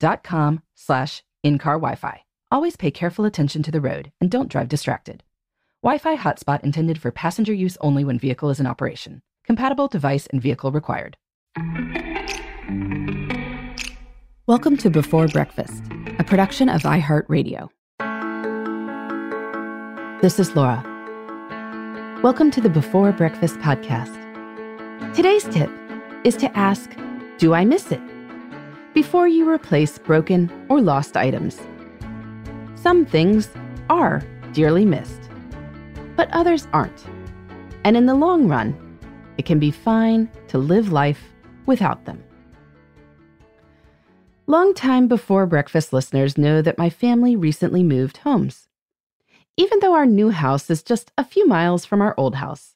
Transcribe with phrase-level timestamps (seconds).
[0.00, 2.22] att.com slash in-car Wi-Fi.
[2.50, 5.22] Always pay careful attention to the road and don't drive distracted.
[5.82, 9.22] Wi-Fi hotspot intended for passenger use only when vehicle is in operation.
[9.44, 11.16] Compatible device and vehicle required.
[14.46, 15.82] Welcome to Before Breakfast,
[16.18, 17.68] a production of iHeartRadio.
[20.22, 20.82] This is Laura.
[22.22, 24.14] Welcome to the Before Breakfast podcast.
[25.14, 25.70] Today's tip
[26.24, 26.90] is to ask,
[27.38, 28.00] Do I miss it?
[28.94, 31.60] Before you replace broken or lost items.
[32.76, 33.50] Some things
[33.90, 35.20] are dearly missed,
[36.16, 37.04] but others aren't.
[37.84, 38.98] And in the long run,
[39.36, 41.22] it can be fine to live life
[41.66, 42.22] without them.
[44.46, 48.68] Long time before breakfast listeners know that my family recently moved homes.
[49.56, 52.74] Even though our new house is just a few miles from our old house,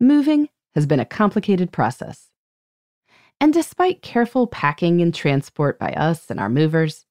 [0.00, 2.31] moving has been a complicated process.
[3.42, 7.06] And despite careful packing and transport by us and our movers,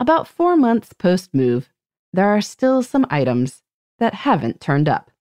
[0.00, 1.70] about four months post move,
[2.12, 3.62] there are still some items
[4.00, 5.12] that haven't turned up.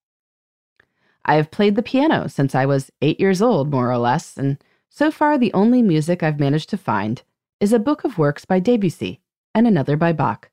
[1.24, 4.58] I have played the piano since I was eight years old, more or less, and
[4.90, 7.22] so far the only music I've managed to find
[7.60, 9.22] is a book of works by Debussy
[9.54, 10.50] and another by Bach.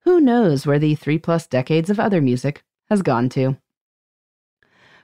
[0.00, 3.56] Who knows where the three plus decades of other music has gone to?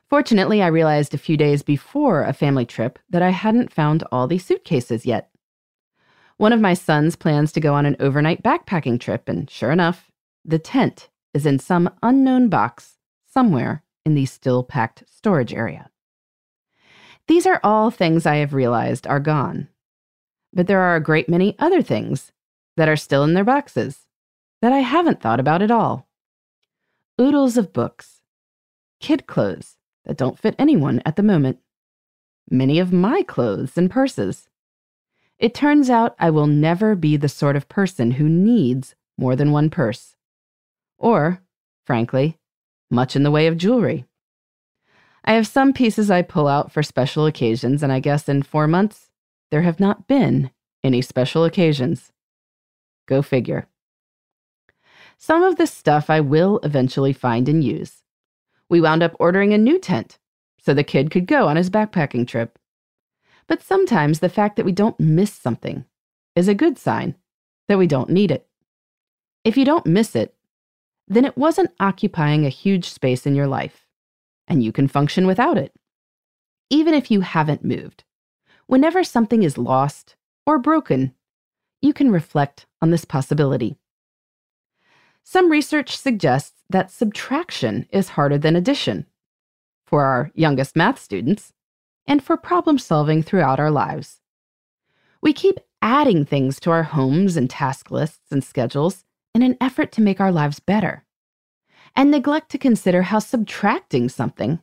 [0.09, 4.27] Fortunately, I realized a few days before a family trip that I hadn't found all
[4.27, 5.31] the suitcases yet.
[6.39, 10.11] One of my sons plans to go on an overnight backpacking trip, and sure enough,
[10.45, 15.91] the tent is in some unknown box somewhere in the still packed storage area.
[17.27, 19.69] These are all things I have realized are gone.
[20.55, 22.33] But there are a great many other things
[22.79, 24.07] that are still in their boxes
[24.63, 26.09] that I haven't thought about at all.
[27.21, 28.23] Oodles of books,
[29.01, 29.78] kid clothes,
[30.09, 31.59] that don't fit anyone at the moment.
[32.51, 34.49] Many of my clothes and purses.
[35.39, 39.53] It turns out I will never be the sort of person who needs more than
[39.53, 40.17] one purse.
[40.97, 41.43] Or,
[41.85, 42.39] frankly,
[42.91, 44.07] much in the way of jewelry.
[45.25, 48.67] I have some pieces I pull out for special occasions, and I guess in four
[48.67, 49.11] months,
[49.51, 50.51] there have not been
[50.83, 52.13] any special occasions.
[53.07, 53.69] Go figure.
[55.19, 58.05] Some of this stuff I will eventually find and use
[58.69, 60.19] we wound up ordering a new tent
[60.59, 62.59] so the kid could go on his backpacking trip.
[63.47, 65.85] But sometimes the fact that we don't miss something
[66.37, 67.15] is a good sign
[67.69, 68.47] that we don't need it.
[69.45, 70.35] If you don't miss it,
[71.07, 73.87] then it wasn't occupying a huge space in your life,
[74.47, 75.73] and you can function without it.
[76.69, 78.05] Even if you haven't moved,
[78.67, 81.15] whenever something is lost or broken,
[81.81, 83.77] you can reflect on this possibility.
[85.25, 89.07] Some research suggests that subtraction is harder than addition
[89.87, 91.53] for our youngest math students
[92.07, 94.21] and for problem solving throughout our lives.
[95.23, 99.93] We keep adding things to our homes and task lists and schedules in an effort
[99.93, 101.05] to make our lives better,
[101.95, 104.61] and neglect to consider how subtracting something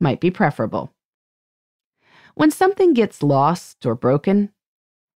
[0.00, 0.92] might be preferable.
[2.34, 4.52] When something gets lost or broken,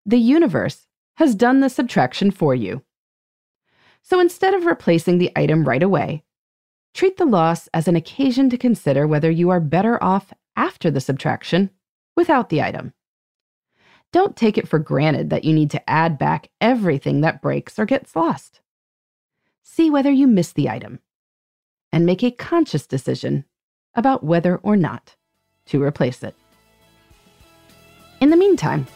[0.04, 0.86] the universe
[1.16, 2.82] has done the subtraction for you.
[4.08, 6.22] So instead of replacing the item right away,
[6.94, 11.00] treat the loss as an occasion to consider whether you are better off after the
[11.00, 11.70] subtraction
[12.14, 12.92] without the item.
[14.12, 17.84] Don't take it for granted that you need to add back everything that breaks or
[17.84, 18.60] gets lost.
[19.64, 21.00] See whether you miss the item
[21.92, 23.44] and make a conscious decision
[23.96, 25.16] about whether or not
[25.66, 26.36] to replace it.
[28.20, 28.86] In the meantime,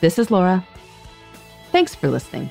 [0.00, 0.66] this is Laura.
[1.70, 2.50] Thanks for listening.